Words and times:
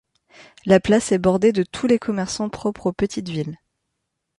La 0.65 0.79
place 0.79 1.11
est 1.11 1.19
bordée 1.19 1.51
de 1.51 1.61
tous 1.61 1.85
les 1.85 1.99
commerçants 1.99 2.49
propres 2.49 2.87
aux 2.87 2.91
petites 2.91 3.29
villes. 3.29 3.59